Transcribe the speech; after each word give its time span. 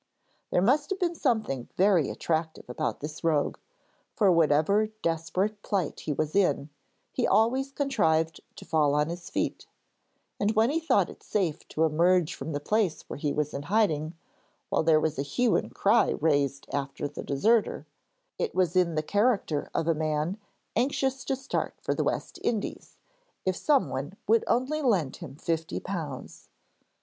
There 0.49 0.63
must 0.63 0.89
have 0.89 0.97
been 0.97 1.13
something 1.13 1.69
very 1.77 2.09
attractive 2.09 2.67
about 2.67 3.01
this 3.01 3.23
rogue, 3.23 3.59
for 4.15 4.31
whatever 4.31 4.87
desperate 5.03 5.61
plight 5.61 5.99
he 5.99 6.11
was 6.11 6.35
in 6.35 6.71
he 7.11 7.27
always 7.27 7.71
contrived 7.71 8.41
to 8.55 8.65
fall 8.65 8.95
on 8.95 9.09
his 9.09 9.29
feet; 9.29 9.67
and 10.39 10.55
when 10.55 10.71
he 10.71 10.79
thought 10.79 11.11
it 11.11 11.21
safe 11.21 11.67
to 11.67 11.83
emerge 11.83 12.33
from 12.33 12.51
the 12.51 12.59
place 12.59 13.03
where 13.07 13.17
he 13.19 13.31
was 13.31 13.53
in 13.53 13.61
hiding 13.69 14.15
while 14.69 14.81
there 14.81 14.99
was 14.99 15.19
a 15.19 15.21
hue 15.21 15.55
and 15.55 15.75
cry 15.75 16.09
raised 16.19 16.65
after 16.73 17.07
the 17.07 17.21
deserter, 17.21 17.85
it 18.39 18.55
was 18.55 18.75
in 18.75 18.95
the 18.95 19.03
character 19.03 19.69
of 19.71 19.87
a 19.87 19.93
man 19.93 20.39
anxious 20.75 21.23
to 21.25 21.35
start 21.35 21.75
for 21.79 21.93
the 21.93 22.03
West 22.03 22.39
Indies 22.43 22.97
if 23.45 23.55
someone 23.55 24.17
would 24.25 24.43
only 24.47 24.81
lend 24.81 25.17
him 25.17 25.35
fifty 25.35 25.79
pounds! 25.79 26.49